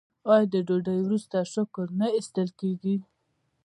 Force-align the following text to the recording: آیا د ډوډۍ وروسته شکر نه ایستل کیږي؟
آیا 0.31 0.45
د 0.53 0.55
ډوډۍ 0.67 0.99
وروسته 1.03 1.37
شکر 1.53 1.85
نه 1.99 2.07
ایستل 2.17 2.49
کیږي؟ 2.59 2.95